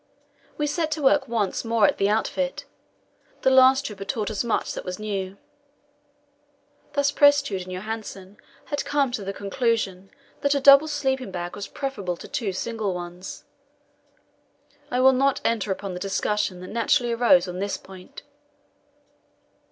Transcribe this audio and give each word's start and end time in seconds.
We 0.57 0.65
set 0.65 0.89
to 0.93 1.01
work 1.03 1.27
once 1.27 1.63
more 1.63 1.85
at 1.85 1.99
the 1.99 2.09
outfit; 2.09 2.65
the 3.43 3.51
last 3.51 3.85
trip 3.85 3.99
had 3.99 4.09
taught 4.09 4.31
us 4.31 4.43
much 4.43 4.73
that 4.73 4.83
was 4.83 4.97
new. 4.97 5.37
Thus 6.93 7.11
Prestrud 7.11 7.61
and 7.67 7.71
Johansen 7.71 8.37
had 8.65 8.83
come 8.83 9.11
to 9.11 9.23
the 9.23 9.31
conclusion 9.31 10.09
that 10.41 10.55
a 10.55 10.59
double 10.59 10.87
sleeping 10.87 11.29
bag 11.29 11.55
was 11.55 11.67
preferable 11.67 12.17
to 12.17 12.27
two 12.27 12.51
single 12.51 12.95
ones. 12.95 13.43
I 14.89 14.99
will 14.99 15.13
not 15.13 15.39
enter 15.45 15.71
upon 15.71 15.93
the 15.93 15.99
discussion 15.99 16.61
that 16.61 16.69
naturally 16.71 17.11
arose 17.13 17.47
on 17.47 17.59
this 17.59 17.77
point. 17.77 18.23